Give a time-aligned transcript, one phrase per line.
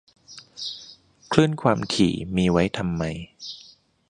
[1.31, 3.03] คลื่นความถี่มีไว้ทำไม